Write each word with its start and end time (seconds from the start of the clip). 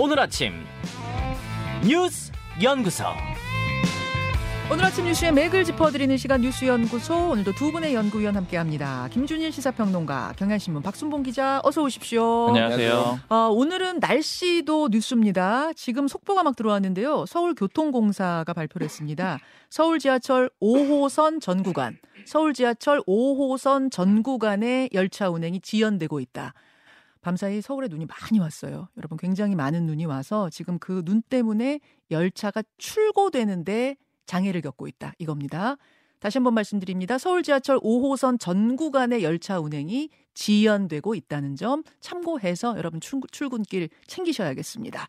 오늘 0.00 0.20
아침 0.20 0.52
뉴스 1.84 2.30
연구소. 2.62 3.02
오늘 4.70 4.84
아침 4.84 5.06
뉴스의 5.06 5.32
맥을 5.32 5.64
짚어드리는 5.64 6.16
시간 6.16 6.40
뉴스 6.42 6.66
연구소 6.66 7.30
오늘도 7.30 7.52
두 7.56 7.72
분의 7.72 7.94
연구위원 7.94 8.36
함께합니다. 8.36 9.08
김준일 9.10 9.50
시사평론가, 9.50 10.34
경향신문 10.36 10.82
박순봉 10.82 11.24
기자 11.24 11.60
어서 11.64 11.82
오십시오. 11.82 12.50
안녕하세요. 12.50 13.20
어, 13.28 13.34
오늘은 13.50 13.98
날씨도 13.98 14.90
뉴스입니다. 14.92 15.72
지금 15.72 16.06
속보가 16.06 16.44
막 16.44 16.54
들어왔는데요. 16.54 17.26
서울교통공사가 17.26 18.52
발표를 18.52 18.84
했습니다. 18.84 19.40
서울 19.68 19.98
지하철 19.98 20.48
5호선 20.62 21.40
전 21.40 21.64
구간, 21.64 21.98
서울 22.24 22.54
지하철 22.54 23.00
5호선 23.00 23.90
전 23.90 24.22
구간의 24.22 24.90
열차 24.92 25.28
운행이 25.28 25.60
지연되고 25.60 26.20
있다. 26.20 26.54
밤사이 27.20 27.60
서울에 27.60 27.88
눈이 27.88 28.06
많이 28.06 28.38
왔어요. 28.38 28.88
여러분 28.96 29.18
굉장히 29.18 29.54
많은 29.54 29.86
눈이 29.86 30.04
와서 30.06 30.48
지금 30.50 30.78
그 30.78 31.02
눈 31.02 31.22
때문에 31.22 31.80
열차가 32.10 32.62
출고되는데 32.78 33.96
장애를 34.26 34.60
겪고 34.60 34.88
있다. 34.88 35.12
이겁니다. 35.18 35.76
다시 36.20 36.38
한번 36.38 36.54
말씀드립니다. 36.54 37.16
서울 37.18 37.42
지하철 37.42 37.78
5호선 37.78 38.40
전 38.40 38.76
구간의 38.76 39.22
열차 39.22 39.60
운행이 39.60 40.10
지연되고 40.34 41.14
있다는 41.14 41.56
점 41.56 41.82
참고해서 42.00 42.76
여러분 42.76 43.00
출근길 43.00 43.88
챙기셔야겠습니다. 44.06 45.08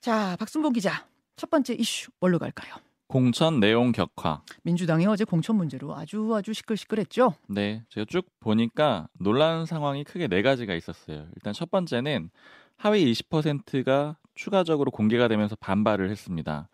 자, 0.00 0.36
박순봉 0.38 0.72
기자. 0.74 1.06
첫 1.36 1.48
번째 1.50 1.74
이슈 1.74 2.10
뭘로 2.20 2.38
갈까요? 2.38 2.74
공천 3.10 3.58
내용 3.58 3.90
격화. 3.90 4.42
민주당이 4.62 5.04
어제 5.06 5.24
공천 5.24 5.56
문제로 5.56 5.96
아주 5.96 6.32
아주 6.32 6.52
시끌시끌했죠. 6.52 7.34
네, 7.48 7.82
제가 7.88 8.04
쭉 8.08 8.24
보니까 8.38 9.08
논란 9.18 9.66
상황이 9.66 10.04
크게 10.04 10.28
네 10.28 10.42
가지가 10.42 10.76
있었어요. 10.76 11.26
일단 11.34 11.52
첫 11.52 11.72
번째는 11.72 12.30
하위 12.76 13.12
20%가 13.12 14.16
추가적으로 14.36 14.92
공개가 14.92 15.26
되면서 15.26 15.56
반발을 15.56 16.08
했습니다. 16.08 16.68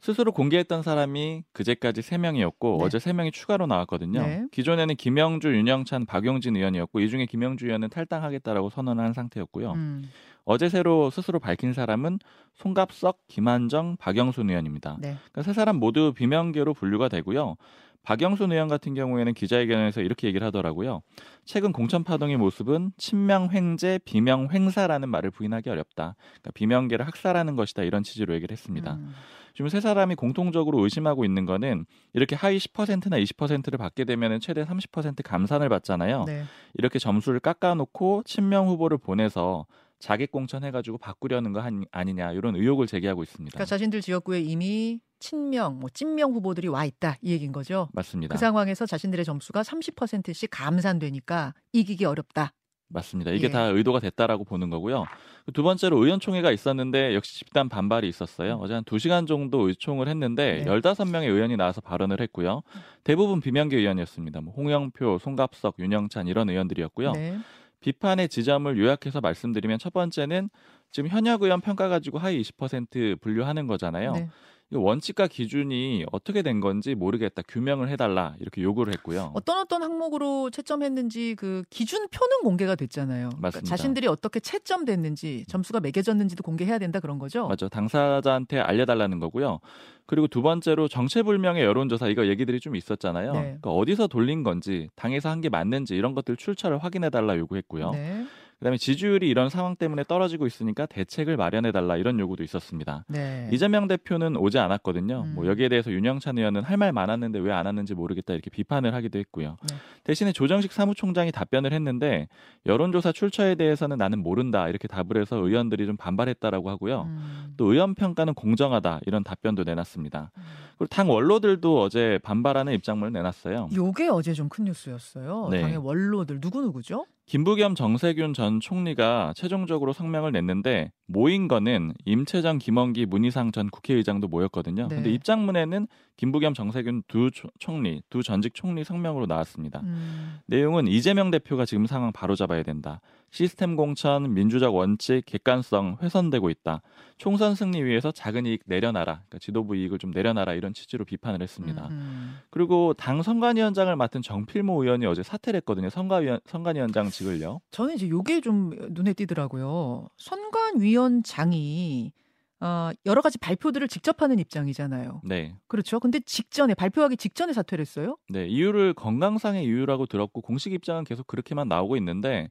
스스로 0.00 0.32
공개했던 0.32 0.82
사람이 0.82 1.44
그제까지 1.52 2.00
3명이었고 2.00 2.78
네. 2.78 2.84
어제 2.84 2.98
3명이 2.98 3.32
추가로 3.32 3.68
나왔거든요. 3.68 4.22
네. 4.22 4.46
기존에는 4.50 4.96
김영주, 4.96 5.54
윤영찬, 5.54 6.06
박용진 6.06 6.56
의원이었고 6.56 6.98
이 6.98 7.08
중에 7.08 7.26
김영주 7.26 7.66
의원은 7.66 7.90
탈당하겠다라고 7.90 8.70
선언한 8.70 9.12
상태였고요. 9.12 9.72
음, 9.72 10.10
어제 10.46 10.68
새로 10.68 11.10
스스로 11.10 11.40
밝힌 11.40 11.72
사람은 11.72 12.20
송갑석, 12.54 13.26
김한정, 13.26 13.96
박영순 13.98 14.48
의원입니다. 14.48 14.96
네. 15.00 15.16
그러니까 15.32 15.42
세 15.42 15.52
사람 15.52 15.76
모두 15.76 16.14
비명계로 16.14 16.72
분류가 16.72 17.08
되고요. 17.08 17.56
박영순 18.04 18.52
의원 18.52 18.68
같은 18.68 18.94
경우에는 18.94 19.34
기자회견에서 19.34 20.00
이렇게 20.00 20.28
얘기를 20.28 20.46
하더라고요. 20.46 21.02
최근 21.44 21.72
공천 21.72 22.04
파동의 22.04 22.36
모습은 22.36 22.92
친명 22.96 23.50
횡재, 23.50 23.98
비명 24.04 24.48
횡사라는 24.52 25.08
말을 25.08 25.32
부인하기 25.32 25.68
어렵다. 25.68 26.14
그러니까 26.14 26.50
비명계를 26.54 27.04
학살하는 27.04 27.56
것이다 27.56 27.82
이런 27.82 28.04
취지로 28.04 28.32
얘기를 28.34 28.52
했습니다. 28.52 28.94
음, 28.94 29.12
지금 29.54 29.68
세 29.68 29.80
사람이 29.80 30.14
공통적으로 30.14 30.78
의심하고 30.84 31.24
있는 31.24 31.46
거는 31.46 31.86
이렇게 32.12 32.36
하위 32.36 32.58
10%나 32.58 33.18
20%를 33.18 33.76
받게 33.76 34.04
되면 34.04 34.38
최대 34.38 34.62
30% 34.62 35.24
감산을 35.24 35.68
받잖아요. 35.68 36.24
네. 36.26 36.44
이렇게 36.74 37.00
점수를 37.00 37.40
깎아놓고 37.40 38.22
친명 38.24 38.68
후보를 38.68 38.98
보내서 38.98 39.66
자객 39.98 40.30
공천해가지고 40.30 40.98
바꾸려는 40.98 41.52
거 41.52 41.60
한- 41.60 41.84
아니냐 41.90 42.32
이런 42.32 42.54
의혹을 42.56 42.86
제기하고 42.86 43.22
있습니다. 43.22 43.54
그러니까 43.54 43.64
자신들 43.68 44.00
지역구에 44.02 44.40
이미 44.40 45.00
친명, 45.18 45.78
뭐 45.80 45.88
찐명 45.92 46.32
후보들이 46.32 46.68
와 46.68 46.84
있다 46.84 47.16
이 47.22 47.32
얘기인 47.32 47.52
거죠. 47.52 47.88
맞습니다. 47.94 48.34
그 48.34 48.38
상황에서 48.38 48.84
자신들의 48.86 49.24
점수가 49.24 49.62
30%씩 49.62 50.50
감산되니까 50.50 51.54
이기기 51.72 52.04
어렵다. 52.04 52.52
맞습니다. 52.88 53.32
이게 53.32 53.46
예. 53.46 53.50
다 53.50 53.62
의도가 53.64 53.98
됐다라고 53.98 54.44
보는 54.44 54.70
거고요. 54.70 55.06
두 55.54 55.64
번째로 55.64 55.96
의원총회가 56.04 56.52
있었는데 56.52 57.14
역시 57.14 57.36
집단 57.38 57.68
반발이 57.68 58.08
있었어요. 58.08 58.58
어제 58.60 58.74
한 58.74 58.84
2시간 58.84 59.26
정도 59.26 59.66
의총을 59.68 60.06
했는데 60.08 60.62
네. 60.64 60.70
15명의 60.70 61.24
의원이 61.24 61.56
나와서 61.56 61.80
발언을 61.80 62.20
했고요. 62.20 62.62
대부분 63.02 63.40
비명계 63.40 63.76
의원이었습니다. 63.76 64.40
뭐 64.40 64.54
홍영표, 64.54 65.18
송갑석, 65.18 65.76
윤영찬 65.80 66.28
이런 66.28 66.48
의원들이었고요. 66.48 67.12
네. 67.12 67.38
비판의 67.80 68.28
지점을 68.28 68.78
요약해서 68.78 69.20
말씀드리면 69.20 69.78
첫 69.78 69.92
번째는 69.92 70.48
지금 70.90 71.08
현역 71.08 71.42
의원 71.42 71.60
평가 71.60 71.88
가지고 71.88 72.18
하위 72.18 72.40
20% 72.40 73.20
분류하는 73.20 73.66
거잖아요. 73.66 74.12
네. 74.12 74.28
이 74.72 74.76
원칙과 74.76 75.28
기준이 75.28 76.04
어떻게 76.10 76.42
된 76.42 76.58
건지 76.58 76.96
모르겠다. 76.96 77.42
규명을 77.46 77.88
해달라 77.88 78.34
이렇게 78.40 78.62
요구를 78.62 78.92
했고요. 78.94 79.30
어떤 79.34 79.58
어떤 79.58 79.82
항목으로 79.84 80.50
채점했는지 80.50 81.36
그 81.38 81.62
기준표는 81.70 82.40
공개가 82.42 82.74
됐잖아요. 82.74 83.28
그러니까 83.28 83.40
맞습니다. 83.40 83.68
자신들이 83.68 84.08
어떻게 84.08 84.40
채점됐는지 84.40 85.44
점수가 85.46 85.78
매겨졌는지도 85.80 86.42
공개해야 86.42 86.78
된다 86.78 86.98
그런 86.98 87.20
거죠. 87.20 87.46
맞죠. 87.46 87.68
당사자한테 87.68 88.58
알려달라는 88.58 89.20
거고요. 89.20 89.60
그리고 90.06 90.26
두 90.26 90.42
번째로 90.42 90.88
정체불명의 90.88 91.64
여론조사 91.64 92.08
이거 92.08 92.26
얘기들이 92.26 92.58
좀 92.58 92.74
있었잖아요. 92.74 93.32
네. 93.32 93.40
그러니까 93.40 93.70
어디서 93.70 94.08
돌린 94.08 94.42
건지 94.42 94.88
당에서 94.96 95.28
한 95.30 95.36
게 95.36 95.48
맞는지 95.48 95.94
이런 95.94 96.14
것들 96.14 96.36
출처를 96.36 96.78
확인해달라 96.78 97.36
요구했고요. 97.38 97.90
네. 97.90 98.24
그다음에 98.58 98.78
지지율이 98.78 99.28
이런 99.28 99.50
상황 99.50 99.76
때문에 99.76 100.04
떨어지고 100.04 100.46
있으니까 100.46 100.86
대책을 100.86 101.36
마련해 101.36 101.72
달라 101.72 101.96
이런 101.98 102.18
요구도 102.18 102.42
있었습니다. 102.42 103.04
네. 103.08 103.50
이재명 103.52 103.86
대표는 103.86 104.36
오지 104.36 104.58
않았거든요. 104.58 105.24
음. 105.26 105.34
뭐 105.34 105.46
여기에 105.46 105.68
대해서 105.68 105.90
윤영찬 105.92 106.38
의원은 106.38 106.62
할 106.62 106.76
말 106.76 106.92
많았는데 106.92 107.38
왜 107.40 107.52
안 107.52 107.66
왔는지 107.66 107.94
모르겠다 107.94 108.32
이렇게 108.34 108.48
비판을 108.50 108.94
하기도 108.94 109.18
했고요. 109.18 109.56
네. 109.68 109.76
대신에 110.04 110.32
조정식 110.32 110.72
사무총장이 110.72 111.32
답변을 111.32 111.72
했는데 111.72 112.28
여론조사 112.66 113.12
출처에 113.12 113.54
대해서는 113.56 113.96
나는 113.98 114.22
모른다 114.22 114.68
이렇게 114.68 114.88
답을 114.88 115.20
해서 115.20 115.36
의원들이 115.36 115.84
좀 115.86 115.96
반발했다라고 115.96 116.70
하고요. 116.70 117.02
음. 117.02 117.54
또 117.56 117.72
의원 117.72 117.94
평가는 117.94 118.32
공정하다 118.34 119.00
이런 119.06 119.22
답변도 119.24 119.64
내놨습니다. 119.64 120.30
그리고 120.78 120.86
당 120.88 121.10
원로들도 121.10 121.80
어제 121.82 122.18
반발하는 122.22 122.72
입장문을 122.74 123.12
내놨어요. 123.12 123.68
요게 123.74 124.08
어제 124.08 124.32
좀 124.32 124.46
큰 124.48 124.64
뉴스였어요. 124.64 125.48
네. 125.50 125.60
당의 125.60 125.76
원로들 125.78 126.40
누구 126.40 126.60
누구죠? 126.62 127.04
김부겸 127.26 127.74
정세균 127.74 128.34
전 128.34 128.60
총리가 128.60 129.32
최종적으로 129.34 129.92
성명을 129.92 130.30
냈는데 130.30 130.92
모인 131.08 131.48
거는 131.48 131.92
임채정, 132.04 132.58
김원기, 132.58 133.06
문희상 133.06 133.50
전 133.50 133.68
국회의장도 133.68 134.28
모였거든요. 134.28 134.86
네. 134.88 134.94
근데 134.94 135.10
입장문에는 135.10 135.88
김부겸, 136.16 136.54
정세균 136.54 137.02
두 137.08 137.32
초- 137.32 137.48
총리, 137.58 138.00
두 138.10 138.22
전직 138.22 138.54
총리 138.54 138.84
성명으로 138.84 139.26
나왔습니다. 139.26 139.80
음. 139.80 140.38
내용은 140.46 140.86
이재명 140.86 141.32
대표가 141.32 141.64
지금 141.64 141.86
상황 141.86 142.12
바로 142.12 142.36
잡아야 142.36 142.62
된다. 142.62 143.00
시스템 143.36 143.76
공천, 143.76 144.32
민주적 144.32 144.74
원칙, 144.74 145.22
객관성 145.26 145.98
훼손되고 146.00 146.48
있다. 146.48 146.80
총선 147.18 147.54
승리 147.54 147.84
위해서 147.84 148.10
작은 148.10 148.46
이익 148.46 148.62
내려놔라. 148.64 149.12
그러니까 149.12 149.38
지도부 149.38 149.76
이익을 149.76 149.98
좀 149.98 150.10
내려놔라 150.10 150.54
이런 150.54 150.72
취지로 150.72 151.04
비판을 151.04 151.42
했습니다. 151.42 151.86
음. 151.90 152.38
그리고 152.48 152.94
당 152.94 153.20
선관위원장을 153.20 153.94
맡은 153.94 154.22
정필모 154.22 154.82
의원이 154.82 155.04
어제 155.04 155.22
사퇴를 155.22 155.58
했거든요. 155.58 155.90
선관위원, 155.90 156.40
선관위원장직을요. 156.46 157.60
저는 157.72 157.96
이제 157.96 158.08
요게 158.08 158.40
좀 158.40 158.70
눈에 158.88 159.12
띄더라고요. 159.12 160.08
선관위원장이 160.16 162.12
어, 162.60 162.90
여러 163.04 163.20
가지 163.20 163.36
발표들을 163.36 163.86
직접 163.88 164.22
하는 164.22 164.38
입장이잖아요. 164.38 165.20
네. 165.24 165.54
그렇죠. 165.68 166.00
근데 166.00 166.20
직전에 166.20 166.72
발표하기 166.72 167.18
직전에 167.18 167.52
사퇴를 167.52 167.82
했어요. 167.82 168.16
네, 168.30 168.46
이유를 168.46 168.94
건강상의 168.94 169.62
이유라고 169.66 170.06
들었고 170.06 170.40
공식 170.40 170.72
입장은 170.72 171.04
계속 171.04 171.26
그렇게만 171.26 171.68
나오고 171.68 171.98
있는데 171.98 172.48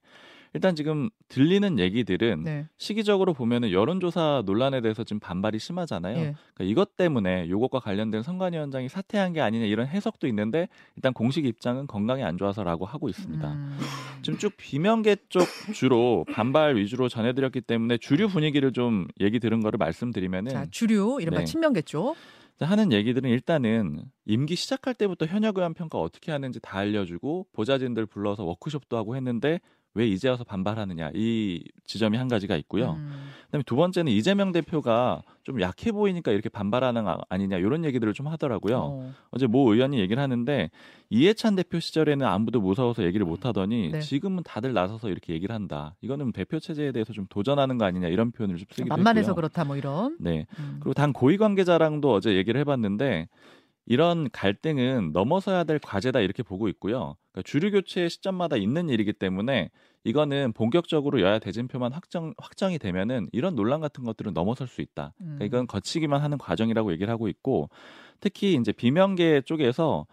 일단 0.55 0.73
지금 0.73 1.09
들리는 1.27 1.79
얘기들은 1.79 2.43
네. 2.45 2.67
시기적으로 2.77 3.33
보면은 3.33 3.71
여론조사 3.71 4.43
논란에 4.45 4.79
대해서 4.79 5.03
지금 5.03 5.19
반발이 5.19 5.59
심하잖아요. 5.59 6.15
예. 6.15 6.35
그러니까 6.53 6.63
이것 6.63 6.95
때문에 6.95 7.49
요것과 7.49 7.81
관련된 7.81 8.23
선관위원장이 8.23 8.87
사퇴한 8.87 9.33
게 9.33 9.41
아니냐 9.41 9.65
이런 9.65 9.85
해석도 9.85 10.27
있는데 10.27 10.69
일단 10.95 11.11
공식 11.11 11.45
입장은 11.45 11.87
건강이 11.87 12.23
안 12.23 12.37
좋아서라고 12.37 12.85
하고 12.85 13.09
있습니다. 13.09 13.51
음. 13.51 13.77
지금 14.21 14.39
쭉 14.39 14.53
비명계 14.55 15.17
쪽 15.27 15.45
주로 15.73 16.23
반발 16.31 16.77
위주로 16.77 17.09
전해드렸기 17.09 17.59
때문에 17.59 17.97
주류 17.97 18.29
분위기를 18.29 18.71
좀 18.71 19.07
얘기 19.19 19.39
들은 19.41 19.59
거를 19.59 19.75
말씀드리면은 19.77 20.51
자, 20.53 20.65
주류 20.71 21.17
이른바 21.19 21.39
네. 21.39 21.45
친명계죠. 21.45 22.15
하는 22.61 22.93
얘기들은 22.93 23.29
일단은 23.29 24.05
임기 24.25 24.55
시작할 24.55 24.93
때부터 24.93 25.25
현역 25.25 25.57
의원 25.57 25.73
평가 25.73 25.99
어떻게 25.99 26.31
하는지 26.31 26.61
다 26.61 26.77
알려주고 26.77 27.47
보좌진들 27.51 28.05
불러서 28.05 28.45
워크숍도 28.45 28.95
하고 28.95 29.17
했는데 29.17 29.59
왜 29.95 30.07
이제 30.07 30.27
와서 30.27 30.43
반발하느냐 30.43 31.11
이 31.15 31.63
지점이 31.85 32.17
한 32.17 32.27
가지가 32.27 32.57
있고요. 32.57 32.91
음. 32.99 33.29
그다음에 33.45 33.63
두 33.65 33.77
번째는 33.77 34.11
이재명 34.11 34.51
대표가 34.51 35.23
좀 35.43 35.61
약해 35.61 35.93
보이니까 35.93 36.31
이렇게 36.31 36.49
반발하는 36.49 37.05
거 37.05 37.21
아니냐 37.29 37.57
이런 37.57 37.85
얘기들을 37.85 38.13
좀 38.13 38.27
하더라고요. 38.27 38.77
어. 38.77 39.13
어제 39.31 39.47
모 39.47 39.73
의원이 39.73 39.97
얘기를 39.99 40.21
하는데 40.21 40.69
이해찬 41.09 41.55
대표 41.55 41.79
시절에는 41.79 42.25
아무도 42.27 42.59
무서워서 42.59 43.03
얘기를 43.03 43.25
못 43.25 43.45
하더니 43.45 43.91
네. 43.91 44.01
지금은 44.01 44.43
다들 44.43 44.73
나서서 44.73 45.09
이렇게 45.09 45.33
얘기를 45.33 45.55
한다. 45.55 45.95
이거는 46.01 46.33
대표 46.33 46.59
체제에 46.59 46.91
대해서 46.91 47.13
좀 47.13 47.25
도전하는 47.29 47.77
거 47.77 47.85
아니냐 47.85 48.09
이런 48.09 48.31
표현을 48.31 48.57
좀 48.57 48.65
쓰기도 48.69 48.89
만만해서 48.89 49.29
했고요. 49.29 49.35
그렇다 49.35 49.63
뭐 49.63 49.77
이런. 49.77 50.17
네. 50.19 50.45
음. 50.59 50.77
그리고 50.81 50.93
당 50.93 51.13
고위 51.13 51.37
관계자랑도 51.37 52.11
어제 52.11 52.35
얘기를 52.35 52.59
해봤는데 52.59 53.29
이런 53.85 54.29
갈등은 54.31 55.11
넘어서야 55.13 55.63
될 55.63 55.79
과제다 55.79 56.19
이렇게 56.19 56.43
보고 56.43 56.67
있고요. 56.69 57.15
그러니까 57.31 57.43
주류 57.45 57.71
교체의 57.71 58.09
시점마다 58.09 58.57
있는 58.57 58.89
일이기 58.89 59.13
때문에 59.13 59.69
이거는 60.03 60.53
본격적으로 60.53 61.21
여야 61.21 61.39
대진표만 61.39 61.91
확정 61.93 62.33
확정이 62.37 62.79
되면은 62.79 63.29
이런 63.31 63.55
논란 63.55 63.81
같은 63.81 64.03
것들은 64.03 64.33
넘어설 64.33 64.67
수 64.67 64.81
있다. 64.81 65.13
그러니까 65.17 65.43
음. 65.43 65.45
이건 65.45 65.67
거치기만 65.67 66.21
하는 66.21 66.37
과정이라고 66.37 66.91
얘기를 66.93 67.11
하고 67.11 67.27
있고 67.27 67.69
특히 68.19 68.55
이제 68.55 68.71
비명계 68.71 69.41
쪽에서 69.41 70.07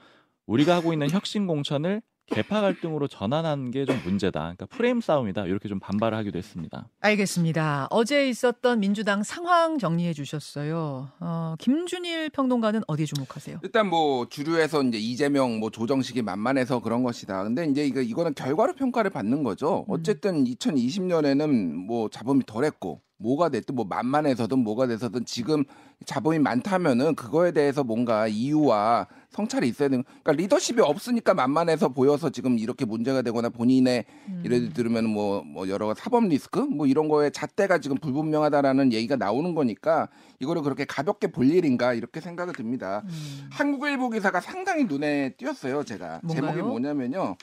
우리가 0.47 0.75
하고 0.75 0.93
있는 0.93 1.11
혁신 1.11 1.47
공천을 1.47 2.03
개파 2.33 2.61
갈등으로 2.63 3.09
전환한 3.09 3.71
게 3.71 3.83
좀 3.85 3.99
문제다. 4.05 4.41
그러니까 4.41 4.67
프레임 4.67 5.01
싸움이다. 5.01 5.47
이렇게 5.47 5.69
좀 5.69 5.81
반발을 5.81 6.17
하기도 6.19 6.39
했습니다. 6.39 6.89
알겠습니다. 7.01 7.89
어제 7.91 8.29
있었던 8.29 8.79
민주당 8.81 9.23
상황 9.23 9.79
정리해 9.79 10.13
주셨어요. 10.13 11.09
어, 11.21 11.55
김준일 11.59 12.31
평론가는 12.31 12.83
어디에 12.87 13.07
주목하세요? 13.07 13.59
일단 13.63 13.89
뭐 13.89 14.29
주류에서 14.29 14.83
이제 14.85 14.99
이재명 14.99 15.59
뭐 15.59 15.71
조정식이 15.71 16.23
만만해서 16.23 16.81
그런 16.81 17.03
것이다. 17.03 17.43
근데 17.45 17.67
이제 17.67 17.85
이거 17.85 18.01
이거는 18.01 18.35
결과로 18.35 18.75
평가를 18.75 19.11
받는 19.11 19.43
거죠. 19.43 19.85
음. 19.89 19.93
어쨌든 19.95 20.45
2020년에는 20.45 21.73
뭐 21.87 22.09
자본이 22.09 22.43
덜했고 22.47 23.01
뭐가 23.23 23.49
됐든 23.49 23.75
뭐 23.75 23.85
만만해서든 23.85 24.59
뭐가 24.59 24.87
돼서든 24.87 25.25
지금 25.25 25.65
자본이 26.05 26.41
많다면은 26.41 27.15
그거에 27.15 27.53
대해서 27.53 27.85
뭔가 27.85 28.27
이유와 28.27 29.07
성찰이 29.31 29.69
있어야 29.69 29.89
되는 29.89 30.05
그러니까 30.23 30.33
리더십이 30.33 30.81
없으니까 30.81 31.33
만만해서 31.33 31.89
보여서 31.91 32.31
지금 32.31 32.59
이렇게 32.59 32.85
문제가 32.85 33.23
되거나 33.23 33.49
본인의 33.49 34.05
음. 34.29 34.43
예를 34.45 34.73
들면 34.73 35.09
뭐, 35.09 35.43
뭐 35.43 35.69
여러 35.69 35.95
사법 35.95 36.25
리스크 36.27 36.59
뭐 36.59 36.87
이런 36.87 37.09
거에 37.09 37.31
잣대가 37.31 37.79
지금 37.79 37.97
불분명하다라는 37.97 38.93
얘기가 38.93 39.17
나오는 39.17 39.55
거니까 39.55 40.09
이거를 40.41 40.63
그렇게 40.63 40.85
가볍게 40.85 41.29
볼 41.29 41.49
일인가 41.49 41.95
이렇게 41.95 42.21
생각이 42.21 42.53
듭니다. 42.53 43.03
음. 43.05 43.49
한국일보 43.51 44.11
기사가 44.11 44.41
상당히 44.41 44.85
눈에 44.85 45.31
띄었어요. 45.39 45.85
제가 45.85 46.21
뭔가요? 46.23 46.53
제목이 46.53 46.69
뭐냐면요. 46.69 47.37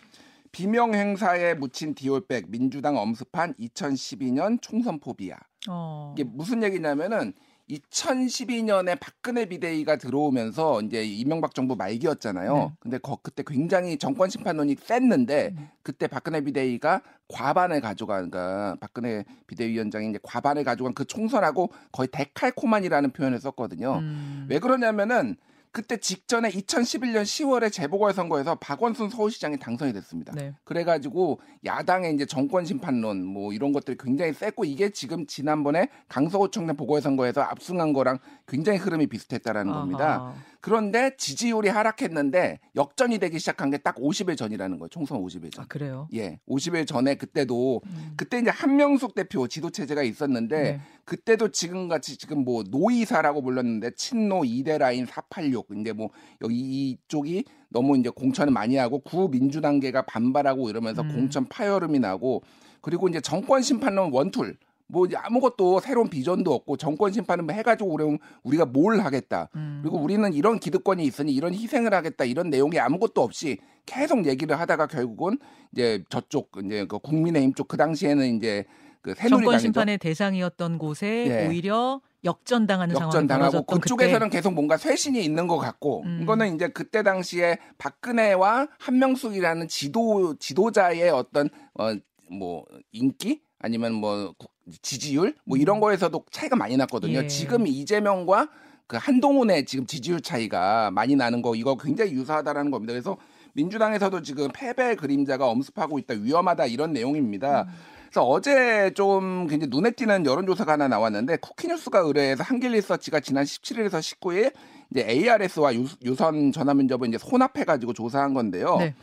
비명 0.52 0.94
행사에 0.94 1.54
묻힌 1.54 1.94
디올백 1.94 2.50
민주당 2.50 2.98
엄습한 2.98 3.54
2012년 3.56 4.62
총선 4.62 5.00
포비아. 5.00 5.38
어. 5.68 6.14
이게 6.16 6.24
무슨 6.24 6.64
얘기냐면은 6.64 7.34
2012년에 7.70 9.00
박근혜 9.00 9.46
비대위가 9.46 9.98
들어오면서 9.98 10.82
이제 10.82 11.04
이명박 11.04 11.54
정부 11.54 11.76
말기였잖아요. 11.76 12.54
네. 12.54 12.72
근데 12.80 12.98
거, 12.98 13.20
그때 13.22 13.44
굉장히 13.46 13.98
정권 13.98 14.30
심판론이 14.30 14.76
셌는데 14.82 15.54
음. 15.56 15.70
그때 15.84 16.08
박근혜 16.08 16.42
비대위가 16.42 17.02
과반을 17.28 17.82
가져간 17.82 18.32
그러니까 18.32 18.76
박근혜 18.80 19.24
비대위원장이 19.46 20.10
이제 20.10 20.20
과반을 20.24 20.64
가져간 20.64 20.96
그 20.96 21.06
총선하고 21.06 21.70
거의 21.92 22.10
데칼코만이라는 22.12 23.12
표현을 23.12 23.40
썼거든요. 23.40 24.00
음. 24.00 24.48
왜 24.50 24.58
그러냐면은 24.58 25.38
그때 25.72 25.98
직전에 25.98 26.50
2011년 26.50 27.24
10월에 27.24 27.72
재보궐 27.72 28.14
선거에서 28.14 28.56
박원순 28.56 29.10
서울시장이 29.10 29.60
당선이 29.60 29.94
됐습니다. 29.94 30.34
네. 30.34 30.54
그래가지고 30.64 31.40
야당의 31.64 32.16
이제 32.16 32.26
정권 32.26 32.66
심판론 32.66 33.24
뭐 33.24 33.54
이런 33.54 33.72
것들이 33.72 33.96
굉장히 34.00 34.34
셌고 34.34 34.66
이게 34.66 34.90
지금 34.90 35.28
지난번에 35.28 35.90
강서구청장 36.08 36.76
보궐선거에서 36.76 37.42
압승한 37.42 37.94
거랑 37.94 38.18
굉장히 38.48 38.80
흐름이 38.80 39.08
비슷했다라는 39.08 39.72
겁니다. 39.72 40.34
그런데 40.62 41.16
지지율이 41.18 41.70
하락했는데 41.70 42.60
역전이 42.76 43.18
되기 43.20 43.40
시작한 43.40 43.70
게 43.72 43.80
딱 43.82 43.96
50일 43.96 44.38
전이라는 44.38 44.78
거예요. 44.78 44.90
총선 44.90 45.20
50일 45.24 45.54
전. 45.54 45.64
아 45.64 45.68
그래요? 45.68 46.08
예, 46.14 46.40
50일 46.48 46.86
전에 46.86 47.16
그때도 47.16 47.82
음. 47.86 48.14
그때 48.18 48.40
이제 48.40 48.50
한명숙 48.50 49.16
대표 49.16 49.48
지도 49.48 49.70
체제가 49.70 50.04
있었는데 50.04 50.62
네. 50.64 50.82
그때도 51.06 51.50
지금 51.52 51.88
같이 51.88 52.18
지금 52.18 52.44
뭐 52.44 52.64
노이사라고 52.70 53.42
불렀는데 53.42 53.92
친노 53.96 54.44
이대 54.46 54.78
라인 54.78 55.06
486 55.06 55.68
이제 55.80 55.94
뭐 55.94 56.10
여기 56.42 56.92
이쪽이 56.92 57.46
너무 57.70 57.98
이제 57.98 58.10
공천을 58.10 58.52
많이 58.52 58.76
하고 58.76 59.00
구민주단계가 59.00 60.04
반발하고 60.04 60.70
이러면서 60.70 61.02
음. 61.04 61.14
공천 61.16 61.46
파열음이 61.48 62.00
나고 62.00 62.44
그리고 62.82 63.08
이제 63.08 63.22
정권 63.22 63.62
심판론 63.62 64.12
원툴 64.12 64.58
뭐 64.92 65.08
아무것도 65.16 65.80
새로운 65.82 66.10
비전도 66.10 66.52
없고 66.54 66.78
정권 66.78 67.12
심판은 67.12 67.50
해가지고 67.52 67.94
우리 67.94 68.18
우리가 68.44 68.66
뭘 68.66 69.00
하겠다 69.02 69.48
음. 69.56 69.80
그리고 69.84 69.98
우리는 70.00 70.34
이런 70.34 70.60
기득권이 70.60 71.04
있으니 71.04 71.32
이런 71.34 71.54
희생을 71.54 71.94
하겠다 71.94 72.26
이런 72.26 72.50
내용이 72.50 72.80
아무것도 72.80 73.22
없이 73.22 73.58
계속 73.86 74.26
얘기를 74.26 74.60
하다가 74.60 74.88
결국은 74.88 75.38
이제 75.72 76.04
저쪽 76.10 76.50
이제 76.66 76.86
그 76.86 76.98
국민의힘 77.00 77.54
쪽 77.54 77.68
그 77.68 77.78
당시에는 77.78 78.36
이제 78.38 78.66
그 79.02 79.14
정권. 79.16 79.60
심판의 79.60 79.98
대상이었던 80.00 80.78
곳에 80.80 81.28
예. 81.30 81.48
오히려 81.48 82.02
역전당하는 82.26 82.96
역전당하고 83.00 83.64
그쪽에서는 83.64 84.28
그때. 84.28 84.38
계속 84.38 84.54
뭔가 84.54 84.76
쇄신이 84.76 85.24
있는 85.24 85.48
것 85.48 85.58
같고 85.58 86.02
음. 86.04 86.20
이거는 86.24 86.56
이제 86.56 86.68
그때 86.68 87.02
당시에 87.04 87.60
박근혜와 87.78 88.68
한명숙이라는 88.80 89.68
지도 89.68 90.36
지도자의 90.38 91.10
어떤 91.12 91.50
어 91.76 91.94
뭐 92.32 92.64
인기 92.92 93.42
아니면 93.58 93.94
뭐 93.94 94.34
구- 94.38 94.50
지지율 94.82 95.36
뭐 95.46 95.58
이런 95.58 95.80
거에서도 95.80 96.26
차이가 96.32 96.56
많이 96.56 96.78
났거든요. 96.78 97.20
음. 97.20 97.24
예. 97.24 97.28
지금 97.28 97.68
이재명과 97.68 98.50
그 98.88 98.98
한동훈의 99.00 99.66
지금 99.66 99.86
지지율 99.86 100.22
차이가 100.22 100.90
많이 100.92 101.16
나는 101.16 101.42
거 101.42 101.56
이거 101.56 101.76
굉장히 101.78 102.14
유사하다라는 102.14 102.72
겁니다. 102.72 102.94
그래서 102.94 103.18
민주당에서도 103.54 104.22
지금 104.22 104.50
패배의 104.54 104.96
그림자가 104.96 105.48
엄습하고 105.48 106.00
있다 106.00 106.16
위험하다 106.16 106.66
이런 106.68 106.94
내용입니다. 106.94 107.64
음. 107.64 107.68
그래서 108.10 108.24
어제 108.24 108.92
좀 108.96 109.46
굉장히 109.48 109.70
눈에 109.70 109.92
띄는 109.92 110.26
여론조사가 110.26 110.74
하나 110.74 110.88
나왔는데 110.88 111.38
쿠키뉴스가 111.38 112.00
의뢰해서 112.00 112.44
한길리서치가 112.44 113.20
지난 113.20 113.44
17일에서 113.44 114.00
19일 114.00 114.52
이제 114.92 115.08
ARS와 115.08 115.76
유, 115.76 115.86
유선 116.04 116.52
전화면접을 116.52 117.08
이제 117.08 117.20
손합해가지고 117.20 117.94
조사한 117.94 118.34
건데요. 118.34 118.78
네. 118.80 118.96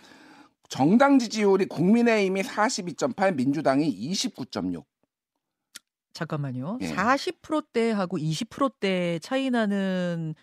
정당 0.68 1.20
지지율이 1.20 1.66
국민의힘이 1.66 2.42
42.8, 2.42 3.36
민주당이 3.36 3.88
29.6. 4.12 4.82
잠깐만요. 6.16 6.78
예. 6.80 6.88
40%대하고 6.94 8.16
20%대 8.18 9.18
차이 9.20 9.50
나는 9.50 10.34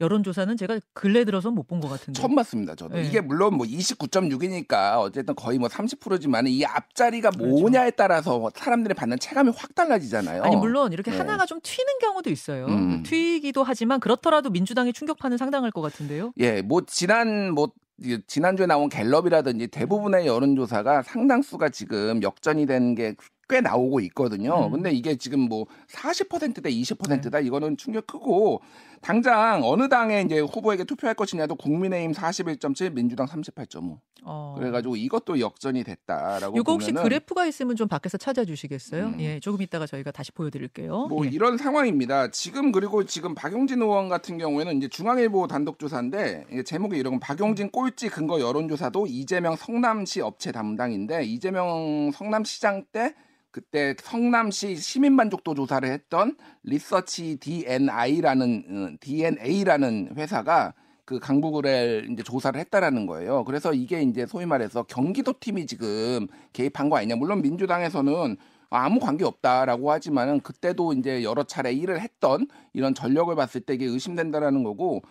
여론조사는 0.00 0.56
제가 0.56 0.78
근래 0.94 1.24
들어서 1.24 1.50
못 1.50 1.66
본 1.66 1.80
것 1.80 1.88
같은데. 1.88 2.20
처음 2.20 2.36
봤습니다, 2.36 2.76
저도. 2.76 2.94
네. 2.94 3.02
이게 3.02 3.20
물론 3.20 3.54
뭐 3.56 3.66
29.6이니까 3.66 4.98
어쨌든 5.00 5.34
거의 5.34 5.58
뭐 5.58 5.68
30%지만 5.68 6.46
이 6.46 6.64
앞자리가 6.64 7.30
그렇죠. 7.30 7.48
뭐냐에 7.50 7.90
따라서 7.90 8.48
사람들이 8.54 8.94
받는 8.94 9.18
체감이 9.18 9.50
확 9.56 9.74
달라지잖아요. 9.74 10.44
아니 10.44 10.54
물론 10.54 10.92
이렇게 10.92 11.10
네. 11.10 11.16
하나가 11.18 11.46
좀 11.46 11.58
튀는 11.62 11.98
경우도 12.00 12.30
있어요. 12.30 12.66
음. 12.66 13.02
튀기도 13.02 13.64
하지만 13.64 13.98
그렇더라도 13.98 14.50
민주당의 14.50 14.92
충격파는 14.92 15.36
상당할 15.36 15.72
것 15.72 15.80
같은데요. 15.80 16.32
예, 16.38 16.62
뭐 16.62 16.82
지난 16.86 17.52
뭐 17.52 17.72
이- 18.00 18.20
지난주에 18.28 18.66
나온 18.66 18.88
갤럽이라든지 18.88 19.66
대부분의 19.66 20.28
여론조사가 20.28 21.02
상당수가 21.02 21.70
지금 21.70 22.22
역전이 22.22 22.66
된 22.66 22.94
게 22.94 23.16
꽤 23.48 23.60
나오고 23.60 24.00
있거든요. 24.00 24.66
음. 24.66 24.72
근데 24.72 24.92
이게 24.92 25.16
지금 25.16 25.40
뭐 25.40 25.66
40%대 25.90 26.70
20%다 26.70 27.40
이거는 27.40 27.76
충격 27.76 28.06
크고 28.06 28.60
당장 29.00 29.62
어느 29.64 29.88
당에 29.88 30.22
이제 30.22 30.40
후보에게 30.40 30.84
투표할 30.84 31.14
것이냐도 31.14 31.54
국민의힘 31.54 32.12
41.7, 32.12 32.92
민주당 32.92 33.26
38.5. 33.26 33.98
어. 34.24 34.54
그래가지고 34.58 34.96
이것도 34.96 35.40
역전이 35.40 35.84
됐다라고 35.84 36.58
이거 36.58 36.72
혹시 36.72 36.92
그래프가 36.92 37.46
있으면 37.46 37.76
좀 37.76 37.88
밖에서 37.88 38.18
찾아주시겠어요? 38.18 39.06
음. 39.06 39.20
예, 39.20 39.40
조금 39.40 39.62
이따가 39.62 39.86
저희가 39.86 40.10
다시 40.10 40.32
보여드릴게요. 40.32 41.06
뭐 41.06 41.24
예. 41.24 41.30
이런 41.30 41.56
상황입니다. 41.56 42.30
지금 42.30 42.72
그리고 42.72 43.04
지금 43.04 43.34
박용진 43.34 43.80
의원 43.80 44.08
같은 44.08 44.36
경우에는 44.36 44.76
이제 44.76 44.88
중앙일보 44.88 45.46
단독 45.46 45.78
조사인데 45.78 46.46
이게 46.50 46.62
제목이 46.62 46.98
이런 46.98 47.14
거, 47.14 47.20
박용진 47.20 47.70
꼴찌 47.70 48.08
근거 48.08 48.40
여론조사도 48.40 49.06
이재명 49.06 49.56
성남시 49.56 50.20
업체 50.20 50.52
담당인데 50.52 51.24
이재명 51.24 52.10
성남시장 52.12 52.84
때 52.92 53.14
그때 53.50 53.94
성남시 53.98 54.76
시민 54.76 55.14
만족도 55.14 55.54
조사를 55.54 55.88
했던 55.90 56.36
리서치 56.62 57.36
DNI라는 57.40 58.64
어, 58.70 58.96
DNA라는 59.00 60.14
회사가 60.16 60.74
그 61.04 61.18
강북을 61.18 62.08
이제 62.12 62.22
조사를 62.22 62.60
했다라는 62.60 63.06
거예요. 63.06 63.44
그래서 63.44 63.72
이게 63.72 64.02
이제 64.02 64.26
소위 64.26 64.44
말해서 64.44 64.82
경기도 64.82 65.32
팀이 65.40 65.66
지금 65.66 66.26
개입한 66.52 66.90
거 66.90 66.98
아니냐. 66.98 67.16
물론 67.16 67.40
민주당에서는 67.40 68.36
아무 68.68 69.00
관계 69.00 69.24
없다라고 69.24 69.90
하지만은 69.90 70.40
그때도 70.40 70.92
이제 70.92 71.22
여러 71.22 71.44
차례 71.44 71.72
일을 71.72 72.02
했던 72.02 72.46
이런 72.74 72.94
전력을 72.94 73.34
봤을 73.34 73.62
때 73.62 73.72
이게 73.74 73.86
의심된다라는 73.86 74.62
거고 74.62 75.02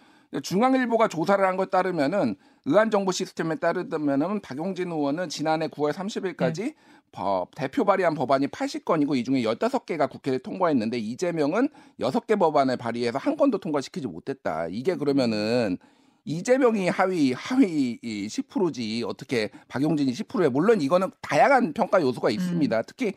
중앙일보가 0.41 1.07
조사를 1.07 1.43
한 1.45 1.57
것 1.57 1.71
따르면은 1.71 2.35
의안 2.65 2.91
정보 2.91 3.11
시스템에 3.11 3.55
따르면은 3.55 4.41
박용진 4.41 4.91
의원은 4.91 5.29
지난해 5.29 5.67
9월 5.67 5.93
30일까지 5.93 6.75
법, 7.13 7.55
대표 7.55 7.85
발의한 7.85 8.13
법안이 8.13 8.47
80건이고 8.47 9.15
이 9.15 9.23
중에 9.23 9.41
15개가 9.43 10.09
국회를 10.09 10.39
통과했는데 10.39 10.97
이재명은 10.99 11.69
6개 11.99 12.37
법안을 12.37 12.77
발의해서 12.77 13.17
한 13.17 13.37
건도 13.37 13.57
통과시키지 13.59 14.07
못했다. 14.07 14.67
이게 14.69 14.95
그러면은 14.95 15.77
이재명이 16.31 16.89
하위 16.89 17.31
하위 17.31 17.97
10%지 18.03 19.01
어떻게 19.07 19.49
박용진이 19.69 20.11
10%에 20.11 20.49
물론 20.49 20.81
이거는 20.81 21.09
다양한 21.21 21.71
평가 21.71 22.01
요소가 22.01 22.29
있습니다. 22.29 22.77
음. 22.77 22.83
특히 22.85 23.13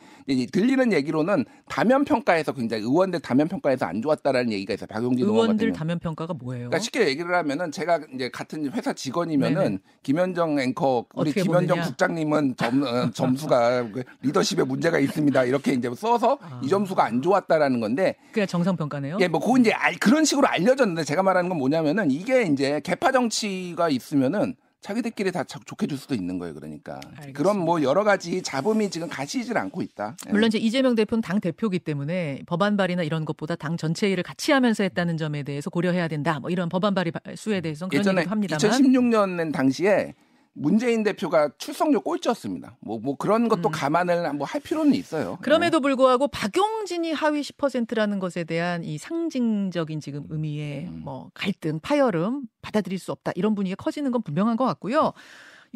들리는 0.52 0.92
얘기로는 0.92 1.44
다면 1.68 2.04
평가에서 2.04 2.52
굉장히 2.52 2.84
의원들 2.84 3.18
다면 3.18 3.48
평가에서 3.48 3.84
안 3.86 4.00
좋았다라는 4.00 4.52
얘기가 4.52 4.74
있어요. 4.74 4.86
박용진 4.86 5.24
의원 5.26 5.40
의원들. 5.40 5.72
다면 5.72 5.98
평가가 5.98 6.34
뭐예요? 6.34 6.68
그러니까 6.68 6.78
쉽게 6.78 7.08
얘기를 7.08 7.34
하면은 7.34 7.72
제가 7.72 7.98
이제 8.14 8.30
같은 8.30 8.70
회사 8.72 8.92
직원이면은 8.92 9.62
네네. 9.64 9.78
김현정 10.04 10.60
앵커 10.60 11.04
우리 11.14 11.32
김현정 11.32 11.78
보느냐? 11.78 11.82
국장님은 11.88 12.54
점, 12.56 12.82
어, 12.84 13.10
점수가 13.12 13.90
그 13.90 14.04
리더십에 14.22 14.62
문제가 14.62 15.00
있습니다. 15.00 15.44
이렇게 15.44 15.72
이제 15.72 15.90
써서 15.96 16.38
아. 16.42 16.60
이 16.62 16.68
점수가 16.68 17.04
안 17.04 17.20
좋았다라는 17.20 17.80
건데 17.80 18.14
그냥 18.30 18.46
정상 18.46 18.76
평가네요. 18.76 19.16
예, 19.18 19.26
뭐 19.26 19.40
그건 19.40 19.62
이제 19.62 19.72
알- 19.72 19.98
그런 19.98 20.24
식으로 20.24 20.46
알려졌는데 20.46 21.02
제가 21.02 21.24
말하는 21.24 21.48
건 21.48 21.58
뭐냐면은 21.58 22.08
이게 22.12 22.42
이제 22.42 22.80
개파 23.00 23.12
정치가 23.12 23.88
있으면은 23.88 24.54
자기들끼리 24.82 25.32
다 25.32 25.44
자- 25.44 25.58
좋게 25.64 25.86
줄 25.86 25.98
수도 25.98 26.14
있는 26.14 26.38
거예요. 26.38 26.54
그러니까 26.54 26.94
알겠습니다. 27.04 27.38
그런 27.38 27.58
뭐 27.58 27.82
여러 27.82 28.02
가지 28.04 28.40
잡음이 28.42 28.88
지금 28.90 29.08
가시질 29.08 29.56
않고 29.58 29.82
있다. 29.82 30.16
예. 30.26 30.30
물론 30.32 30.48
이제 30.48 30.56
이재명 30.58 30.94
대표는 30.94 31.20
당 31.20 31.38
대표기 31.40 31.80
때문에 31.80 32.42
법안 32.46 32.76
발의나 32.78 33.02
이런 33.02 33.24
것보다 33.26 33.56
당 33.56 33.76
전체 33.76 34.08
일을 34.10 34.22
같이 34.22 34.52
하면서 34.52 34.82
했다는 34.82 35.16
점에 35.18 35.42
대해서 35.42 35.68
고려해야 35.70 36.08
된다. 36.08 36.40
뭐 36.40 36.50
이런 36.50 36.68
법안 36.70 36.94
발의 36.94 37.12
바- 37.12 37.20
수에 37.36 37.60
대해서는 37.60 37.90
그런 37.90 38.16
얘기도 38.18 38.30
합니다만 38.30 38.58
2016년 38.60 39.52
당시에 39.52 40.14
문재인 40.52 41.02
대표가 41.02 41.50
출석률 41.58 42.00
꼴찌였습니다. 42.00 42.76
뭐, 42.80 42.98
뭐 42.98 43.16
그런 43.16 43.48
것도 43.48 43.68
음. 43.68 43.72
감안을 43.72 44.32
뭐 44.34 44.46
할 44.46 44.60
필요는 44.60 44.94
있어요. 44.94 45.38
그럼에도 45.42 45.80
불구하고 45.80 46.26
박용진이 46.28 47.12
하위 47.12 47.40
10%라는 47.40 48.18
것에 48.18 48.44
대한 48.44 48.82
이 48.82 48.98
상징적인 48.98 50.00
지금 50.00 50.24
의미의 50.28 50.86
음. 50.86 51.02
뭐 51.04 51.30
갈등, 51.34 51.78
파열음 51.80 52.42
받아들일 52.62 52.98
수 52.98 53.12
없다 53.12 53.32
이런 53.36 53.54
분위기가 53.54 53.82
커지는 53.82 54.10
건 54.10 54.22
분명한 54.22 54.56
것 54.56 54.64
같고요. 54.64 55.12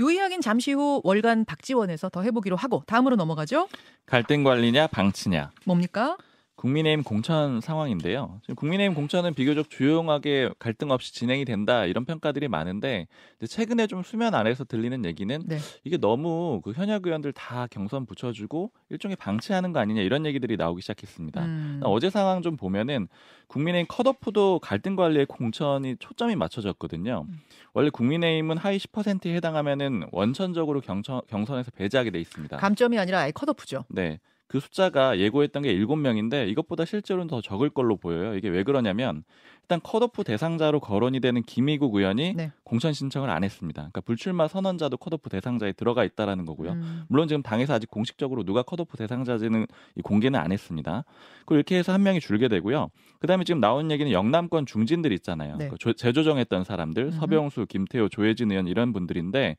요 0.00 0.10
이야기는 0.10 0.40
잠시 0.40 0.72
후 0.72 1.00
월간 1.04 1.44
박지원에서 1.44 2.08
더 2.08 2.22
해보기로 2.22 2.56
하고 2.56 2.82
다음으로 2.86 3.14
넘어가죠. 3.14 3.68
갈등 4.06 4.42
관리냐 4.42 4.88
방치냐. 4.88 5.52
뭡니까? 5.66 6.16
국민의힘 6.64 7.04
공천 7.04 7.60
상황인데요. 7.60 8.40
지금 8.40 8.54
국민의힘 8.54 8.94
공천은 8.94 9.34
비교적 9.34 9.68
조용하게 9.68 10.48
갈등 10.58 10.90
없이 10.92 11.12
진행이 11.12 11.44
된다 11.44 11.84
이런 11.84 12.06
평가들이 12.06 12.48
많은데 12.48 13.06
최근에 13.46 13.86
좀 13.86 14.02
수면 14.02 14.34
아래서 14.34 14.64
들리는 14.64 15.04
얘기는 15.04 15.42
네. 15.44 15.58
이게 15.84 15.98
너무 15.98 16.62
그 16.64 16.72
현역 16.72 17.06
의원들 17.06 17.34
다 17.34 17.66
경선 17.70 18.06
붙여주고 18.06 18.70
일종의 18.88 19.16
방치하는 19.16 19.74
거 19.74 19.80
아니냐 19.80 20.00
이런 20.00 20.24
얘기들이 20.24 20.56
나오기 20.56 20.80
시작했습니다. 20.80 21.44
음. 21.44 21.80
어제 21.84 22.08
상황 22.08 22.40
좀 22.40 22.56
보면은 22.56 23.08
국민의힘 23.48 23.86
컷오프도 23.86 24.60
갈등 24.60 24.96
관리에 24.96 25.26
공천이 25.26 25.96
초점이 25.98 26.34
맞춰졌거든요. 26.34 27.26
음. 27.28 27.40
원래 27.74 27.90
국민의힘은 27.90 28.56
하위 28.56 28.78
10%에 28.78 29.34
해당하면은 29.34 30.04
원천적으로 30.12 30.80
경선, 30.80 31.20
경선에서 31.28 31.72
배제하게 31.72 32.10
돼 32.10 32.20
있습니다. 32.20 32.56
감점이 32.56 32.98
아니라 32.98 33.18
아예 33.20 33.32
컷오프죠. 33.32 33.84
네. 33.90 34.18
그 34.46 34.60
숫자가 34.60 35.18
예고했던 35.18 35.62
게 35.62 35.74
7명인데 35.74 36.48
이것보다 36.48 36.84
실제로는 36.84 37.26
더 37.28 37.40
적을 37.40 37.70
걸로 37.70 37.96
보여요. 37.96 38.36
이게 38.36 38.48
왜 38.48 38.62
그러냐면 38.62 39.24
일단 39.62 39.80
컷오프 39.82 40.24
대상자로 40.24 40.80
거론이 40.80 41.20
되는 41.20 41.42
김희국 41.42 41.94
의원이 41.94 42.34
네. 42.34 42.52
공천 42.64 42.92
신청을 42.92 43.30
안 43.30 43.42
했습니다. 43.42 43.80
그러니까 43.80 44.02
불출마 44.02 44.46
선언자도 44.46 44.98
컷오프 44.98 45.30
대상자에 45.30 45.72
들어가 45.72 46.04
있다라는 46.04 46.44
거고요. 46.44 46.72
음. 46.72 47.04
물론 47.08 47.26
지금 47.28 47.42
당에서 47.42 47.72
아직 47.72 47.90
공식적으로 47.90 48.44
누가 48.44 48.62
컷오프 48.62 48.98
대상자지는 48.98 49.66
이 49.96 50.02
공개는 50.02 50.38
안 50.38 50.52
했습니다. 50.52 51.04
그리고 51.46 51.56
이렇게 51.56 51.78
해서 51.78 51.92
한 51.94 52.02
명이 52.02 52.20
줄게 52.20 52.48
되고요. 52.48 52.90
그다음에 53.20 53.44
지금 53.44 53.60
나온 53.60 53.90
얘기는 53.90 54.12
영남권 54.12 54.66
중진들 54.66 55.12
있잖아요. 55.14 55.56
네. 55.56 55.68
그 55.68 55.78
조- 55.78 55.94
재조정했던 55.94 56.64
사람들, 56.64 57.04
음흠. 57.04 57.16
서병수, 57.16 57.66
김태호, 57.66 58.10
조혜진 58.10 58.50
의원 58.50 58.66
이런 58.68 58.92
분들인데 58.92 59.56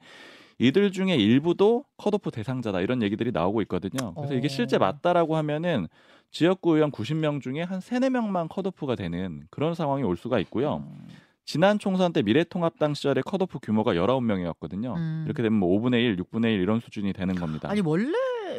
이들 0.57 0.91
중에 0.91 1.15
일부도 1.15 1.85
컷오프 1.97 2.31
대상자다 2.31 2.81
이런 2.81 3.01
얘기들이 3.01 3.31
나오고 3.31 3.61
있거든요. 3.63 4.13
그래서 4.13 4.33
이게 4.33 4.47
어. 4.47 4.49
실제 4.49 4.77
맞다라고 4.77 5.35
하면은 5.37 5.87
지역구 6.31 6.75
의원 6.75 6.91
90명 6.91 7.41
중에 7.41 7.61
한 7.61 7.79
3, 7.79 8.01
4명만 8.01 8.47
컷오프가 8.49 8.95
되는 8.95 9.43
그런 9.49 9.73
상황이 9.75 10.03
올 10.03 10.17
수가 10.17 10.39
있고요. 10.39 10.77
음. 10.77 11.07
지난 11.45 11.77
총선 11.77 12.11
때 12.11 12.23
미래통합당 12.23 12.95
시절에 12.95 13.21
컷오프 13.23 13.59
규모가 13.61 13.93
19명이었거든요. 13.93 14.95
음. 14.95 15.23
이렇게 15.25 15.43
되면 15.43 15.59
뭐 15.59 15.79
5분의 15.79 16.03
1, 16.03 16.17
6분의 16.17 16.55
1 16.55 16.61
이런 16.61 16.79
수준이 16.79 17.13
되는 17.13 17.35
겁니다. 17.35 17.69
아니 17.69 17.81
원래 17.81 18.11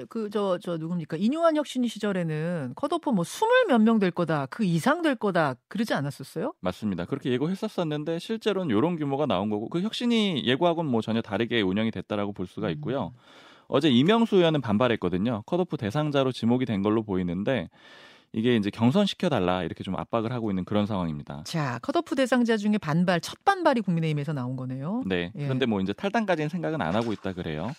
그저저 0.08 0.76
누굽니까 0.78 1.16
이뇨한 1.16 1.56
혁신 1.56 1.86
시절에는 1.86 2.72
컷오프 2.76 3.10
뭐 3.10 3.24
스물 3.24 3.66
몇 3.68 3.80
명 3.80 3.98
될 3.98 4.10
거다 4.10 4.46
그 4.46 4.64
이상 4.64 5.02
될 5.02 5.14
거다 5.16 5.54
그러지 5.68 5.94
않았었어요? 5.94 6.52
맞습니다. 6.60 7.04
그렇게 7.06 7.30
예고했었었는데 7.30 8.18
실제로는 8.18 8.76
이런 8.76 8.96
규모가 8.96 9.26
나온 9.26 9.48
거고 9.50 9.68
그 9.68 9.80
혁신이 9.80 10.44
예고하고는 10.44 10.90
뭐 10.90 11.00
전혀 11.00 11.22
다르게 11.22 11.62
운영이 11.62 11.90
됐다라고 11.90 12.32
볼 12.32 12.46
수가 12.46 12.70
있고요. 12.70 13.12
음. 13.14 13.20
어제 13.68 13.88
이명수 13.90 14.36
의원은 14.36 14.60
반발했거든요. 14.60 15.42
컷오프 15.46 15.76
대상자로 15.76 16.30
지목이 16.32 16.66
된 16.66 16.82
걸로 16.82 17.02
보이는데 17.02 17.68
이게 18.36 18.54
이제 18.54 18.68
경선시켜 18.68 19.30
달라 19.30 19.62
이렇게 19.62 19.82
좀 19.82 19.96
압박을 19.96 20.30
하고 20.30 20.50
있는 20.50 20.66
그런 20.66 20.84
상황입니다. 20.84 21.42
자 21.44 21.78
컷오프 21.80 22.14
대상자 22.16 22.58
중에 22.58 22.76
반발 22.76 23.18
첫 23.18 23.42
반발이 23.46 23.80
국민의힘에서 23.80 24.34
나온 24.34 24.56
거네요. 24.56 25.02
네. 25.06 25.32
예. 25.34 25.44
그런데 25.44 25.64
뭐 25.64 25.80
이제 25.80 25.94
탈당까지는 25.94 26.50
생각은 26.50 26.82
안 26.82 26.94
하고 26.94 27.14
있다 27.14 27.32
그래요. 27.32 27.74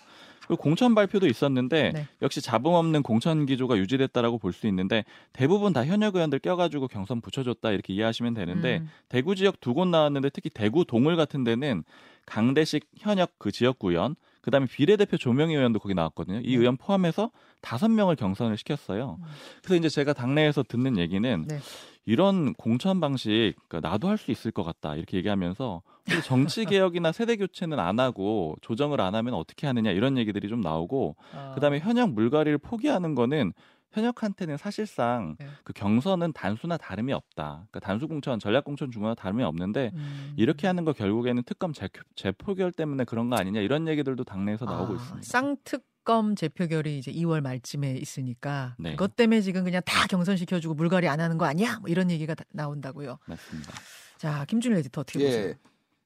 그리고 0.47 0.59
공천 0.63 0.95
발표도 0.95 1.27
있었는데 1.27 1.91
네. 1.93 2.07
역시 2.23 2.41
잡음 2.41 2.71
없는 2.73 3.03
공천 3.03 3.45
기조가 3.45 3.77
유지됐다라고 3.77 4.39
볼 4.39 4.51
수 4.51 4.65
있는데 4.65 5.05
대부분 5.31 5.73
다 5.73 5.85
현역 5.85 6.15
의원들 6.15 6.39
껴가지고 6.39 6.87
경선 6.87 7.21
붙여줬다 7.21 7.69
이렇게 7.69 7.93
이해하시면 7.93 8.33
되는데 8.33 8.77
음. 8.79 8.89
대구 9.09 9.35
지역 9.35 9.59
두 9.59 9.75
곳 9.75 9.87
나왔는데 9.87 10.29
특히 10.31 10.49
대구 10.49 10.85
동을 10.85 11.15
같은 11.17 11.43
데는 11.43 11.83
강대식 12.25 12.87
현역 12.97 13.33
그 13.37 13.51
지역구 13.51 13.91
의원 13.91 14.15
그다음에 14.47 14.65
비례대표 14.65 15.17
조명희 15.17 15.53
의원도 15.53 15.79
거기 15.79 15.93
나왔거든요. 15.93 16.39
이 16.39 16.51
네. 16.51 16.55
의원 16.55 16.77
포함해서 16.77 17.31
다섯 17.59 17.89
명을 17.89 18.15
경선을 18.15 18.55
시켰어요. 18.55 19.17
음. 19.19 19.25
그래서 19.61 19.75
이제 19.75 19.89
제가 19.89 20.13
당내에서 20.13 20.63
듣는 20.63 20.97
얘기는 20.97 21.45
네. 21.45 21.59
이런 22.05 22.53
공천 22.53 23.01
방식 23.01 23.55
그러니까 23.67 23.89
나도 23.89 24.07
할 24.07 24.17
수 24.17 24.31
있을 24.31 24.51
것 24.51 24.63
같다 24.63 24.95
이렇게 24.95 25.17
얘기하면서 25.17 25.81
정치 26.23 26.63
개혁이나 26.63 27.11
세대 27.11 27.35
교체는 27.35 27.77
안 27.77 27.99
하고 27.99 28.55
조정을 28.61 29.01
안 29.01 29.15
하면 29.15 29.33
어떻게 29.33 29.67
하느냐 29.67 29.91
이런 29.91 30.17
얘기들이 30.17 30.47
좀 30.47 30.61
나오고 30.61 31.17
아. 31.35 31.51
그다음에 31.53 31.79
현역 31.79 32.11
물갈이를 32.13 32.57
포기하는 32.57 33.15
거는 33.15 33.51
현역한테는 33.91 34.57
사실상 34.57 35.35
네. 35.39 35.47
그 35.63 35.73
경선은 35.73 36.33
단수나 36.33 36.77
다름이 36.77 37.13
없다. 37.13 37.65
그러니까 37.71 37.79
단수 37.79 38.07
공천, 38.07 38.39
전략 38.39 38.65
공천 38.65 38.91
중과 38.91 39.15
다름이 39.15 39.43
없는데 39.43 39.91
음. 39.93 40.33
이렇게 40.37 40.67
하는 40.67 40.83
거 40.85 40.93
결국에는 40.93 41.41
특검 41.43 41.73
재, 41.73 41.87
재포결 42.15 42.71
때문에 42.73 43.05
그런 43.05 43.29
거 43.29 43.37
아니냐 43.37 43.61
이런 43.61 43.87
얘기들도 43.87 44.23
당내에서 44.23 44.65
나오고 44.65 44.93
아, 44.93 44.95
있습니다. 44.97 45.21
쌍특검 45.27 46.35
재표결이 46.35 46.97
이제 46.99 47.11
2월 47.13 47.41
말쯤에 47.41 47.93
있으니까 47.93 48.75
네. 48.77 48.91
그것 48.91 49.15
때문에 49.15 49.41
지금 49.41 49.63
그냥 49.63 49.81
다 49.85 50.05
경선시켜주고 50.07 50.75
물갈이 50.75 51.07
안 51.07 51.19
하는 51.19 51.37
거 51.37 51.45
아니야? 51.45 51.79
뭐 51.79 51.89
이런 51.89 52.11
얘기가 52.11 52.35
다- 52.35 52.43
나온다고요. 52.51 53.17
맞습니다. 53.25 53.73
자 54.17 54.45
김준일 54.45 54.77
에디터 54.79 55.01
어떻게 55.01 55.19
보세요? 55.19 55.47
예. 55.49 55.55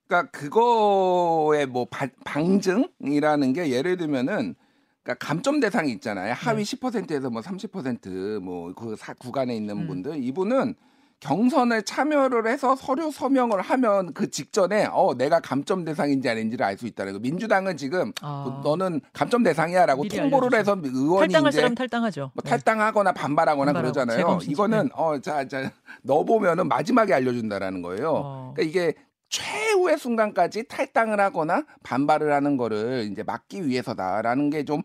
그러니까 0.06 0.30
그거의 0.30 1.66
뭐 1.66 1.86
바- 1.86 2.08
방증이라는 2.24 3.52
게 3.54 3.70
예를 3.70 3.96
들면은 3.96 4.54
그러니까 5.02 5.26
감점 5.26 5.60
대상이 5.60 5.90
있잖아요. 5.92 6.32
하위 6.36 6.64
네. 6.64 6.76
10%에서 6.76 7.30
뭐 7.30 7.42
30%뭐 7.42 8.72
그 8.74 8.96
구간에 9.18 9.54
있는 9.56 9.78
음. 9.78 9.86
분들 9.86 10.22
이분은 10.22 10.74
경선에 11.20 11.82
참여를 11.82 12.48
해서 12.48 12.74
서류 12.74 13.12
서명을 13.12 13.60
하면 13.60 14.12
그 14.12 14.28
직전에 14.28 14.88
어 14.90 15.14
내가 15.14 15.38
감점 15.38 15.84
대상인지 15.84 16.28
아닌지를 16.28 16.66
알 16.66 16.76
수 16.76 16.86
있다는 16.86 17.12
거. 17.12 17.18
민주당은 17.20 17.76
지금 17.76 18.12
아. 18.22 18.44
뭐 18.44 18.60
너는 18.64 19.00
감점 19.12 19.44
대상이야라고 19.44 20.08
통보를 20.08 20.58
해서 20.58 20.72
알려주죠. 20.72 20.98
의원이 20.98 21.32
탈당할 21.32 21.50
이제 21.50 21.60
사람 21.60 21.74
탈당하죠. 21.76 22.30
뭐 22.34 22.42
네. 22.42 22.50
탈당하거나 22.50 23.12
반발하거나 23.12 23.72
반발하고 23.72 23.92
그러잖아요. 23.94 24.38
이거는 24.48 24.88
어자자너 24.92 26.24
보면은 26.26 26.66
마지막에 26.66 27.14
알려준다라는 27.14 27.82
거예요. 27.82 28.12
어. 28.14 28.52
그러니까 28.56 28.62
이게 28.68 28.94
최후의 29.32 29.98
순간까지 29.98 30.64
탈당을 30.68 31.18
하거나 31.18 31.64
반발을 31.82 32.32
하는 32.32 32.56
거를 32.58 33.08
이제 33.10 33.22
막기 33.22 33.66
위해서다라는 33.66 34.50
게 34.50 34.62
좀 34.64 34.82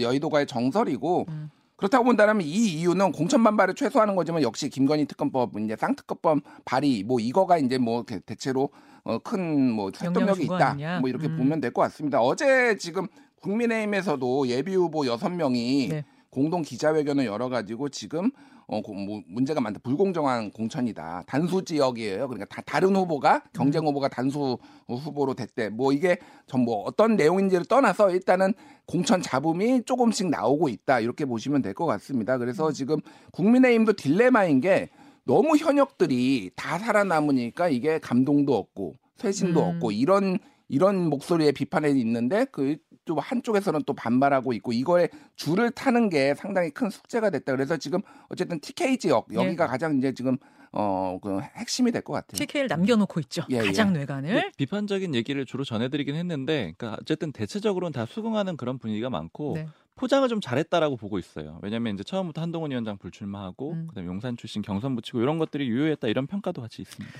여의도가의 0.00 0.46
정설이고 0.46 1.26
음. 1.28 1.50
그렇다고 1.76 2.04
본다면 2.04 2.40
이 2.42 2.46
이유는 2.46 3.10
공천 3.12 3.42
반발을 3.42 3.74
최소화하는 3.74 4.14
거지만 4.14 4.42
역시 4.42 4.68
김건희 4.70 5.06
특검법 5.06 5.58
이제 5.58 5.74
쌍특검법 5.76 6.38
발의 6.64 7.02
뭐 7.04 7.18
이거가 7.20 7.58
이제 7.58 7.78
뭐 7.78 8.04
대- 8.04 8.20
대체로 8.20 8.70
어, 9.02 9.18
큰뭐 9.18 9.90
설득력이 9.94 10.44
있다 10.44 10.70
아니냐? 10.70 11.00
뭐 11.00 11.08
이렇게 11.08 11.26
음. 11.26 11.36
보면 11.36 11.60
될 11.60 11.72
것 11.72 11.82
같습니다. 11.82 12.20
어제 12.20 12.76
지금 12.76 13.06
국민의힘에서도 13.42 14.46
예비 14.48 14.74
후보 14.74 15.06
여섯 15.06 15.30
명이 15.30 15.88
네. 15.88 16.04
공동 16.30 16.62
기자회견을 16.62 17.24
열어가지고 17.26 17.88
지금 17.88 18.30
어, 18.72 18.80
고- 18.82 18.94
뭐 18.94 19.20
문제가 19.26 19.60
많다. 19.60 19.80
불공정한 19.82 20.52
공천이다. 20.52 21.24
단수 21.26 21.64
지역이에요. 21.64 22.28
그러니까 22.28 22.44
다, 22.54 22.62
다른 22.64 22.94
후보가 22.94 23.42
경쟁 23.52 23.84
후보가 23.84 24.06
단수 24.08 24.58
후보로 24.88 25.34
됐대. 25.34 25.70
뭐 25.70 25.92
이게 25.92 26.18
전 26.46 26.60
뭐 26.60 26.82
어떤 26.84 27.16
내용인지를 27.16 27.64
떠나서 27.64 28.10
일단은 28.10 28.52
공천 28.86 29.22
잡음이 29.22 29.82
조금씩 29.86 30.28
나오고 30.30 30.68
있다. 30.68 31.00
이렇게 31.00 31.24
보시면 31.24 31.62
될 31.62 31.74
것 31.74 31.86
같습니다. 31.86 32.38
그래서 32.38 32.70
지금 32.70 32.98
국민의힘도 33.32 33.94
딜레마인 33.94 34.60
게 34.60 34.90
너무 35.24 35.56
현역들이 35.56 36.50
다 36.54 36.78
살아남으니까 36.78 37.68
이게 37.70 37.98
감동도 37.98 38.56
없고 38.56 38.94
쇄신도 39.16 39.60
음. 39.60 39.66
없고 39.74 39.92
이런 39.92 40.38
이런 40.68 41.08
목소리의 41.08 41.52
비판이 41.52 41.98
있는데 42.00 42.46
그 42.52 42.76
또 43.10 43.18
한쪽에서는 43.18 43.82
또 43.86 43.92
반발하고 43.92 44.52
있고 44.52 44.72
이거에 44.72 45.08
줄을 45.34 45.72
타는 45.72 46.08
게 46.10 46.34
상당히 46.36 46.70
큰 46.70 46.90
숙제가 46.90 47.30
됐다. 47.30 47.52
그래서 47.52 47.76
지금 47.76 48.00
어쨌든 48.28 48.60
TK 48.60 48.98
지역 48.98 49.26
예. 49.32 49.34
여기가 49.34 49.66
가장 49.66 49.98
이제 49.98 50.14
지금 50.14 50.36
어그 50.70 51.40
핵심이 51.56 51.90
될 51.90 52.02
것 52.02 52.12
같아요. 52.12 52.38
TK를 52.38 52.68
남겨놓고 52.68 53.18
있죠. 53.20 53.42
예, 53.50 53.56
예. 53.56 53.62
가장 53.66 53.92
뇌관을. 53.92 54.32
네, 54.32 54.52
비판적인 54.56 55.16
얘기를 55.16 55.44
주로 55.44 55.64
전해드리긴 55.64 56.14
했는데, 56.14 56.74
그러니까 56.78 56.96
어쨌든 57.00 57.32
대체적으로는 57.32 57.90
다 57.92 58.06
수긍하는 58.06 58.56
그런 58.56 58.78
분위기가 58.78 59.10
많고 59.10 59.54
네. 59.56 59.66
포장을 59.96 60.26
좀 60.28 60.40
잘했다라고 60.40 60.96
보고 60.96 61.18
있어요. 61.18 61.58
왜냐하면 61.62 61.94
이제 61.94 62.04
처음부터 62.04 62.40
한동훈 62.40 62.70
위원장 62.70 62.96
불출마하고 62.98 63.72
음. 63.72 63.86
그다음에 63.88 64.06
용산 64.06 64.36
출신 64.36 64.62
경선 64.62 64.94
붙이고 64.94 65.20
이런 65.20 65.38
것들이 65.38 65.68
유효했다 65.68 66.06
이런 66.06 66.28
평가도 66.28 66.62
같이 66.62 66.82
있습니다. 66.82 67.18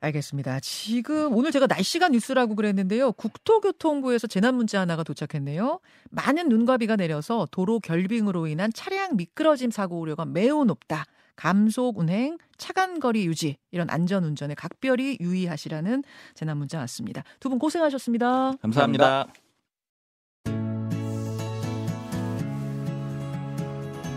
알겠습니다. 0.00 0.60
지금 0.60 1.36
오늘 1.36 1.52
제가 1.52 1.66
날씨가 1.66 2.08
뉴스라고 2.08 2.54
그랬는데요. 2.54 3.12
국토교통부에서 3.12 4.26
재난 4.26 4.54
문자 4.54 4.80
하나가 4.80 5.02
도착했네요. 5.04 5.78
많은 6.10 6.48
눈과 6.48 6.78
비가 6.78 6.96
내려서 6.96 7.46
도로 7.50 7.80
결빙으로 7.80 8.46
인한 8.46 8.72
차량 8.72 9.16
미끄러짐 9.16 9.70
사고 9.70 10.00
우려가 10.00 10.24
매우 10.24 10.64
높다. 10.64 11.04
감속 11.36 11.98
운행, 11.98 12.38
차간 12.56 13.00
거리 13.00 13.26
유지 13.26 13.56
이런 13.70 13.88
안전 13.90 14.24
운전에 14.24 14.54
각별히 14.54 15.16
유의하시라는 15.20 16.02
재난 16.34 16.56
문자 16.58 16.78
왔습니다. 16.80 17.22
두 17.38 17.48
분 17.50 17.58
고생하셨습니다. 17.58 18.52
감사합니다. 18.60 19.26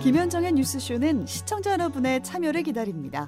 김현정의 0.01 0.51
뉴스쇼는 0.53 1.25
시청자 1.25 1.71
여러분의 1.71 2.23
참여를 2.23 2.63
기다립니다. 2.63 3.27